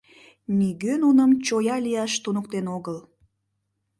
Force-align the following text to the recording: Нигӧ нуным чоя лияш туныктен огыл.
Нигӧ 0.59 0.93
нуным 1.03 1.31
чоя 1.45 1.77
лияш 1.85 2.13
туныктен 2.23 2.65
огыл. 2.77 2.97